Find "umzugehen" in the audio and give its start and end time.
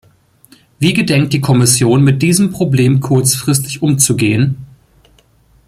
3.83-4.65